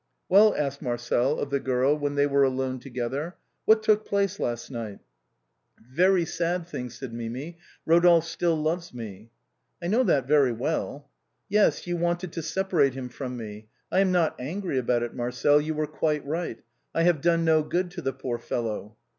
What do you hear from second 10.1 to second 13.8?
very well."" Yes, you wanted to separate him from me.